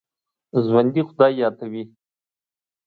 ژوندي 0.65 1.01
خدای 1.09 1.33
یادوي 1.41 1.83